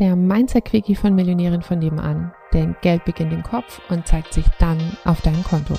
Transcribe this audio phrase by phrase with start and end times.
[0.00, 2.32] der Mindset-Quickie von Millionären von nebenan.
[2.52, 5.74] Denn Geld beginnt im Kopf und zeigt sich dann auf deinem Konto.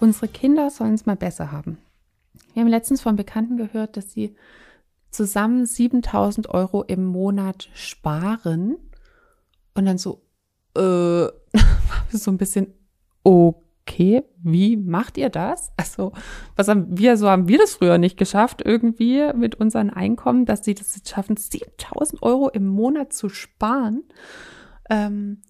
[0.00, 1.78] Unsere Kinder sollen es mal besser haben.
[2.52, 4.36] Wir haben letztens von Bekannten gehört, dass sie
[5.10, 8.76] zusammen 7000 Euro im Monat sparen.
[9.74, 10.20] Und dann so,
[10.76, 11.28] äh,
[12.10, 12.74] so ein bisschen,
[13.22, 13.67] okay
[13.98, 15.72] okay, wie macht ihr das?
[15.76, 16.12] Also,
[16.56, 20.64] was haben wir, so haben wir das früher nicht geschafft, irgendwie mit unseren Einkommen, dass
[20.64, 24.04] sie das jetzt schaffen, 7000 Euro im Monat zu sparen.
[24.88, 25.42] Ähm,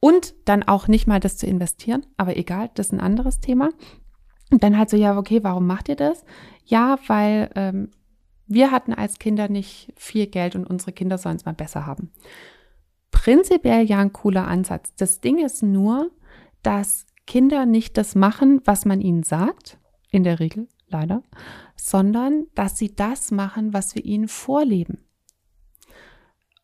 [0.00, 3.70] und dann auch nicht mal das zu investieren, aber egal, das ist ein anderes Thema.
[4.50, 6.24] Und dann halt so, ja, okay, warum macht ihr das?
[6.66, 7.90] Ja, weil ähm,
[8.46, 12.12] wir hatten als Kinder nicht viel Geld und unsere Kinder sollen es mal besser haben.
[13.10, 14.94] Prinzipiell ja ein cooler Ansatz.
[14.96, 16.10] Das Ding ist nur,
[16.62, 19.78] dass Kinder nicht das machen, was man ihnen sagt,
[20.10, 21.22] in der Regel leider,
[21.76, 24.98] sondern dass sie das machen, was wir ihnen vorleben.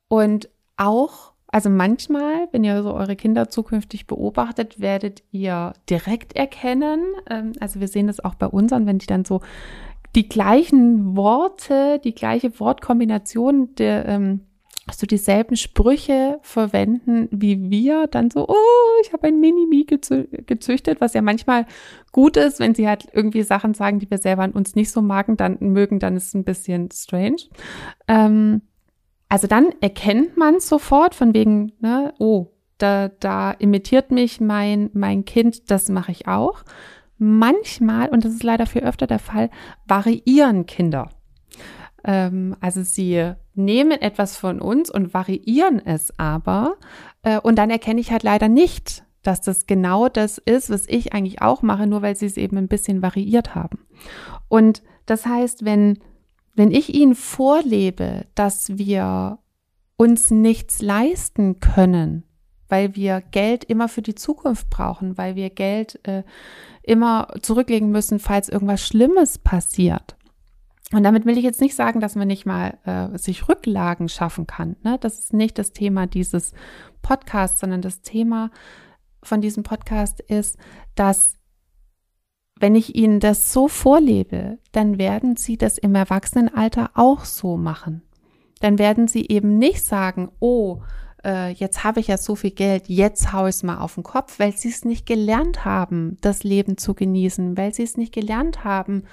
[0.09, 7.00] Und auch, also manchmal, wenn ihr so eure Kinder zukünftig beobachtet, werdet ihr direkt erkennen,
[7.28, 9.41] ähm, also wir sehen das auch bei unseren, wenn die dann so
[10.14, 14.41] die gleichen Worte, die gleiche Wortkombination der, ähm,
[14.92, 21.14] so dieselben Sprüche verwenden wie wir, dann so, oh, ich habe ein Mini-Mi gezüchtet, was
[21.14, 21.66] ja manchmal
[22.12, 25.02] gut ist, wenn sie halt irgendwie Sachen sagen, die wir selber an uns nicht so
[25.02, 27.42] magen, dann mögen, dann ist es ein bisschen strange.
[28.08, 28.62] Ähm,
[29.28, 35.25] also dann erkennt man sofort von wegen, ne, oh, da, da imitiert mich mein, mein
[35.25, 36.64] Kind, das mache ich auch.
[37.19, 39.50] Manchmal, und das ist leider viel öfter der Fall,
[39.86, 41.10] variieren Kinder.
[42.02, 46.77] Ähm, also sie nehmen etwas von uns und variieren es aber.
[47.22, 51.12] Äh, und dann erkenne ich halt leider nicht, dass das genau das ist, was ich
[51.12, 53.86] eigentlich auch mache, nur weil sie es eben ein bisschen variiert haben.
[54.48, 55.98] Und das heißt, wenn,
[56.55, 59.38] wenn ich ihnen vorlebe, dass wir
[59.97, 62.25] uns nichts leisten können,
[62.69, 66.22] weil wir Geld immer für die Zukunft brauchen, weil wir Geld äh,
[66.83, 70.16] immer zurücklegen müssen, falls irgendwas Schlimmes passiert,
[70.93, 74.47] und damit will ich jetzt nicht sagen, dass man nicht mal äh, sich Rücklagen schaffen
[74.47, 74.77] kann.
[74.83, 74.99] Ne?
[75.01, 76.53] Das ist nicht das Thema dieses
[77.01, 78.51] Podcasts, sondern das Thema
[79.23, 80.59] von diesem Podcast ist,
[80.95, 81.37] dass
[82.59, 88.03] wenn ich Ihnen das so vorlebe, dann werden Sie das im Erwachsenenalter auch so machen.
[88.61, 90.83] Dann werden Sie eben nicht sagen, oh,
[91.25, 94.03] äh, jetzt habe ich ja so viel Geld, jetzt haue ich es mal auf den
[94.03, 98.12] Kopf, weil Sie es nicht gelernt haben, das Leben zu genießen, weil Sie es nicht
[98.12, 99.05] gelernt haben,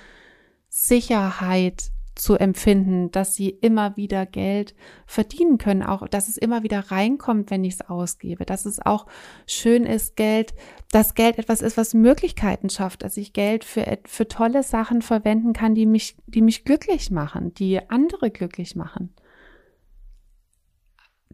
[0.78, 4.76] Sicherheit zu empfinden, dass sie immer wieder Geld
[5.08, 9.08] verdienen können, auch dass es immer wieder reinkommt, wenn ich es ausgebe, dass es auch
[9.48, 10.54] schön ist, Geld,
[10.92, 15.54] dass Geld etwas ist, was Möglichkeiten schafft, dass ich Geld für, für tolle Sachen verwenden
[15.54, 19.16] kann, die mich, die mich glücklich machen, die andere glücklich machen.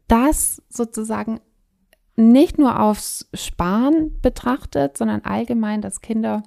[0.08, 1.42] Das sozusagen
[2.16, 6.44] nicht nur aufs Sparen betrachtet, sondern allgemein, dass Kinder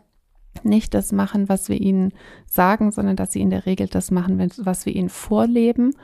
[0.64, 2.12] nicht das machen, was wir ihnen
[2.46, 5.94] sagen, sondern dass sie in der Regel das machen, was wir ihnen vorleben.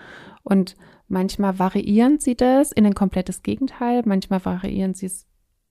[0.42, 0.76] Und
[1.08, 5.26] manchmal variieren sie das in ein komplettes Gegenteil, manchmal variieren sie es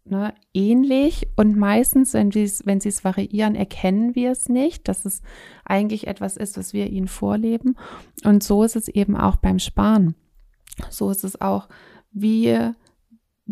[0.06, 5.22] ne, ähnlich und meistens, wenn, wenn sie es variieren, erkennen wir es nicht, dass es
[5.66, 7.78] eigentlich etwas ist, was wir ihnen vorleben.
[8.24, 10.16] Und so ist es eben auch beim Sparen.
[10.90, 11.68] So ist es auch,
[12.12, 12.72] wie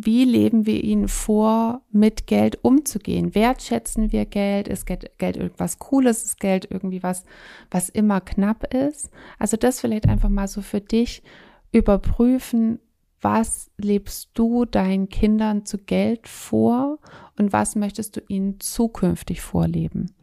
[0.05, 3.35] wie leben wir ihnen vor, mit Geld umzugehen?
[3.35, 4.67] Wertschätzen wir Geld?
[4.67, 6.23] Ist Geld, irgendwas Cooles?
[6.23, 7.23] Ist Geld irgendwie was,
[7.71, 9.09] was immer knapp ist?
[9.37, 11.23] Also das vielleicht einfach mal so für dich
[11.71, 12.79] überprüfen,
[13.21, 16.99] was lebst du deinen Kindern zu Geld vor
[17.37, 20.13] und was möchtest du ihnen zukünftig vorleben?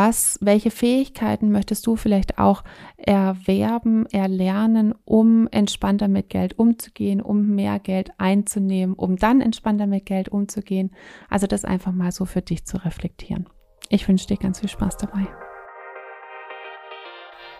[0.00, 2.62] Was, welche Fähigkeiten möchtest du vielleicht auch
[2.98, 10.06] erwerben, erlernen, um entspannter mit Geld umzugehen, um mehr Geld einzunehmen, um dann entspannter mit
[10.06, 10.92] Geld umzugehen?
[11.28, 13.48] Also das einfach mal so für dich zu reflektieren.
[13.88, 15.26] Ich wünsche dir ganz viel Spaß dabei.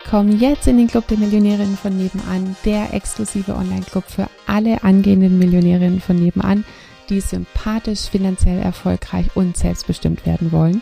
[0.09, 5.39] Komm jetzt in den Club der Millionärinnen von nebenan, der exklusive Online-Club für alle angehenden
[5.39, 6.63] Millionärinnen von nebenan,
[7.09, 10.81] die sympathisch, finanziell erfolgreich und selbstbestimmt werden wollen.